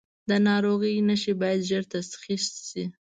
د 0.29 0.31
ناروغۍ 0.47 0.95
نښې 1.07 1.33
باید 1.41 1.67
ژر 1.69 1.83
تشخیص 1.95 2.45
شي. 2.69 2.83